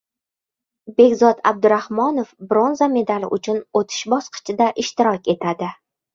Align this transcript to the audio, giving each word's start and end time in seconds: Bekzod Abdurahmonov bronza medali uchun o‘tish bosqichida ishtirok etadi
Bekzod 1.01 1.43
Abdurahmonov 1.51 2.31
bronza 2.55 2.89
medali 2.95 3.31
uchun 3.39 3.61
o‘tish 3.83 4.01
bosqichida 4.17 4.73
ishtirok 4.87 5.33
etadi 5.37 5.71